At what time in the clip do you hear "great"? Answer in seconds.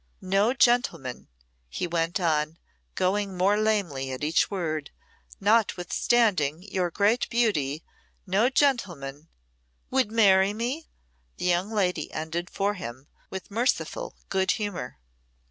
6.89-7.29